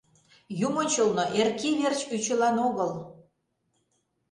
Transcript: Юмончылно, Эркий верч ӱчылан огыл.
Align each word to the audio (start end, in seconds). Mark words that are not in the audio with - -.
Юмончылно, 0.65 1.23
Эркий 1.41 1.73
верч 1.79 1.99
ӱчылан 2.15 2.55
огыл. 2.67 2.91